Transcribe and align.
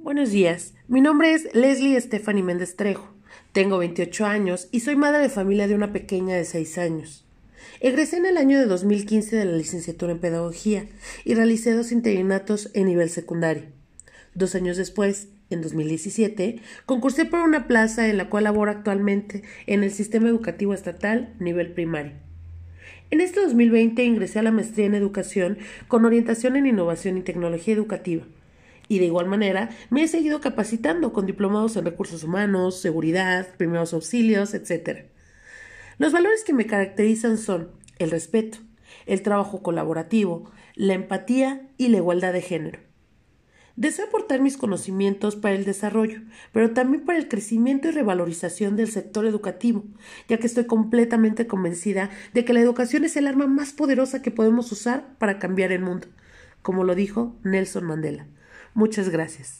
Buenos 0.00 0.30
días, 0.30 0.74
mi 0.86 1.00
nombre 1.00 1.34
es 1.34 1.52
Leslie 1.56 2.00
Stephanie 2.00 2.44
Méndez 2.44 2.76
Trejo. 2.76 3.12
Tengo 3.50 3.78
28 3.78 4.26
años 4.26 4.68
y 4.70 4.78
soy 4.78 4.94
madre 4.94 5.18
de 5.18 5.28
familia 5.28 5.66
de 5.66 5.74
una 5.74 5.92
pequeña 5.92 6.36
de 6.36 6.44
6 6.44 6.78
años. 6.78 7.26
Egresé 7.80 8.18
en 8.18 8.26
el 8.26 8.36
año 8.36 8.60
de 8.60 8.66
2015 8.66 9.34
de 9.34 9.44
la 9.44 9.56
licenciatura 9.56 10.12
en 10.12 10.20
Pedagogía 10.20 10.86
y 11.24 11.34
realicé 11.34 11.72
dos 11.72 11.90
interinatos 11.90 12.70
en 12.74 12.86
nivel 12.86 13.10
secundario. 13.10 13.64
Dos 14.34 14.54
años 14.54 14.76
después, 14.76 15.30
en 15.50 15.62
2017, 15.62 16.60
concursé 16.86 17.24
por 17.24 17.40
una 17.40 17.66
plaza 17.66 18.06
en 18.06 18.18
la 18.18 18.30
cual 18.30 18.44
laboro 18.44 18.70
actualmente 18.70 19.42
en 19.66 19.82
el 19.82 19.90
sistema 19.90 20.28
educativo 20.28 20.74
estatal 20.74 21.34
nivel 21.40 21.72
primario. 21.72 22.12
En 23.10 23.20
este 23.20 23.40
2020 23.40 24.04
ingresé 24.04 24.38
a 24.38 24.44
la 24.44 24.52
maestría 24.52 24.86
en 24.86 24.94
educación 24.94 25.58
con 25.88 26.04
orientación 26.04 26.54
en 26.54 26.66
innovación 26.66 27.18
y 27.18 27.22
tecnología 27.22 27.74
educativa 27.74 28.22
y 28.88 28.98
de 28.98 29.06
igual 29.06 29.26
manera 29.26 29.70
me 29.90 30.02
he 30.02 30.08
seguido 30.08 30.40
capacitando 30.40 31.12
con 31.12 31.26
diplomados 31.26 31.76
en 31.76 31.84
recursos 31.84 32.24
humanos, 32.24 32.80
seguridad, 32.80 33.54
primeros 33.56 33.92
auxilios, 33.92 34.54
etc. 34.54 35.06
Los 35.98 36.12
valores 36.12 36.44
que 36.44 36.54
me 36.54 36.66
caracterizan 36.66 37.38
son 37.38 37.70
el 37.98 38.10
respeto, 38.10 38.58
el 39.06 39.22
trabajo 39.22 39.62
colaborativo, 39.62 40.50
la 40.74 40.94
empatía 40.94 41.68
y 41.76 41.88
la 41.88 41.98
igualdad 41.98 42.32
de 42.32 42.42
género. 42.42 42.80
Deseo 43.78 44.06
aportar 44.06 44.40
mis 44.40 44.56
conocimientos 44.56 45.36
para 45.36 45.54
el 45.54 45.64
desarrollo, 45.64 46.22
pero 46.52 46.72
también 46.72 47.04
para 47.04 47.16
el 47.16 47.28
crecimiento 47.28 47.86
y 47.86 47.92
revalorización 47.92 48.74
del 48.74 48.90
sector 48.90 49.24
educativo, 49.24 49.84
ya 50.28 50.38
que 50.38 50.48
estoy 50.48 50.64
completamente 50.64 51.46
convencida 51.46 52.10
de 52.34 52.44
que 52.44 52.52
la 52.52 52.60
educación 52.60 53.04
es 53.04 53.16
el 53.16 53.28
arma 53.28 53.46
más 53.46 53.72
poderosa 53.72 54.20
que 54.20 54.32
podemos 54.32 54.72
usar 54.72 55.16
para 55.18 55.38
cambiar 55.38 55.70
el 55.70 55.82
mundo, 55.82 56.08
como 56.60 56.82
lo 56.82 56.96
dijo 56.96 57.36
Nelson 57.44 57.84
Mandela. 57.84 58.26
Muchas 58.74 59.08
gracias. 59.08 59.56